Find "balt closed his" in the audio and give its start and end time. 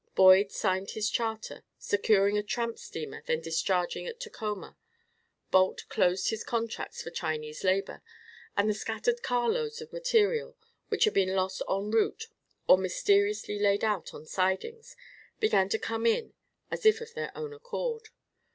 5.51-6.43